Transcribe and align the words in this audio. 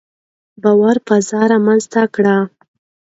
باور 0.63 0.97
فضا 1.07 1.41
رامنځته 1.51 2.01
کړئ. 2.15 2.39